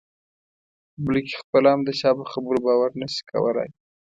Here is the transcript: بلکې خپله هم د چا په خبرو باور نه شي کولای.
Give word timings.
بلکې 1.05 1.35
خپله 1.41 1.67
هم 1.73 1.81
د 1.85 1.89
چا 1.99 2.09
په 2.19 2.23
خبرو 2.31 2.59
باور 2.65 2.91
نه 3.01 3.07
شي 3.13 3.21
کولای. 3.31 3.69